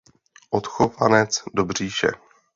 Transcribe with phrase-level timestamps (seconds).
[0.49, 2.07] Odchovanec Dobříše.